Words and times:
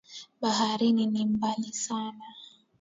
Baharini 0.41 1.05
ni 1.05 1.25
mbali 1.25 1.73
sana. 1.73 2.25